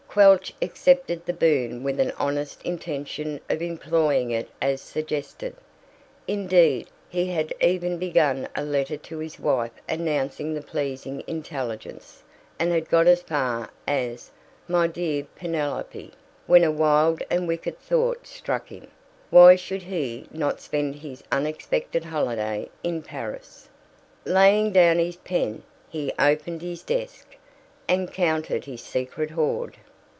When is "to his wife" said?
8.97-9.71